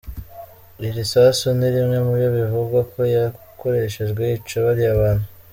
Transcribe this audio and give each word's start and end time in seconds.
Iiri 0.81 1.03
sasu 1.13 1.47
ni 1.57 1.67
rimwe 1.73 1.97
muyo 2.07 2.27
bivugwa 2.37 2.79
ko 2.91 2.99
yakoreshejwe 3.15 4.21
yica 4.31 4.57
bariya 4.65 5.01
bantu. 5.01 5.27